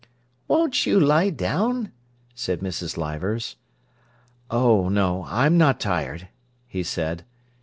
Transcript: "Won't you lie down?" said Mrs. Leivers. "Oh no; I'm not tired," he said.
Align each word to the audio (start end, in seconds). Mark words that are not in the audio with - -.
"Won't 0.47 0.87
you 0.87 0.99
lie 0.99 1.29
down?" 1.29 1.91
said 2.33 2.61
Mrs. 2.61 2.97
Leivers. 2.97 3.55
"Oh 4.49 4.89
no; 4.89 5.25
I'm 5.27 5.59
not 5.59 5.79
tired," 5.79 6.27
he 6.65 6.81
said. 6.81 7.23